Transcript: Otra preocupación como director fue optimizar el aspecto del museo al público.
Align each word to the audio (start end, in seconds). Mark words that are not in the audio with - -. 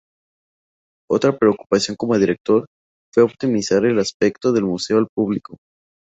Otra 1.11 1.37
preocupación 1.37 1.95
como 1.95 2.17
director 2.17 2.65
fue 3.13 3.21
optimizar 3.21 3.85
el 3.85 3.99
aspecto 3.99 4.51
del 4.51 4.63
museo 4.63 4.97
al 4.97 5.05
público. 5.13 5.57